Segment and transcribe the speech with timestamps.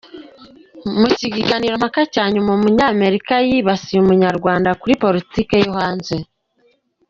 [0.99, 6.15] Mu kiganirompaka cya nyuma umunyamerika yibasiye umunyarwanda kuri politiki yo hanze